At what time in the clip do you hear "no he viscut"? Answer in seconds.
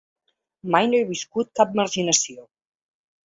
0.93-1.51